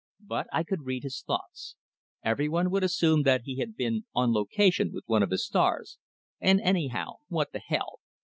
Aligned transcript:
But 0.25 0.47
I 0.51 0.63
could 0.63 0.87
read 0.87 1.03
his 1.03 1.21
thoughts; 1.21 1.75
everybody 2.23 2.67
would 2.69 2.83
assume 2.83 3.21
that 3.21 3.43
he 3.43 3.59
had 3.59 3.75
been 3.77 4.05
"on 4.15 4.33
location" 4.33 4.91
with 4.91 5.03
one 5.05 5.21
of 5.21 5.29
his 5.29 5.45
stars; 5.45 5.99
and 6.39 6.59
anyhow, 6.59 7.17
what 7.27 7.51
the 7.51 7.59
hell? 7.59 7.99